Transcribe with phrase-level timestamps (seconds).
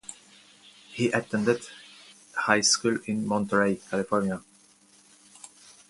[0.91, 1.61] He attended
[2.35, 4.41] high school in Monterey, California.